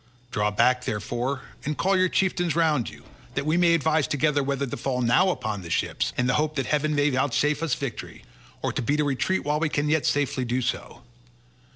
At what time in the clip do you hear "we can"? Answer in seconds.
9.59-9.89